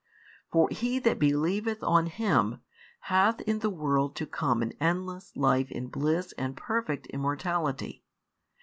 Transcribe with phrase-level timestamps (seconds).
[0.51, 2.61] For he that believeth on Him,
[3.01, 8.03] hath in the world to come an endless life in bliss and perfect immortality.